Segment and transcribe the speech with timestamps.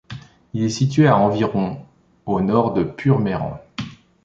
[0.55, 1.85] Il est situé à environ
[2.25, 3.59] au nord de Purmerend.